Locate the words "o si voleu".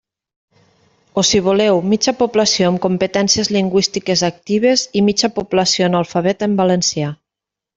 1.21-1.75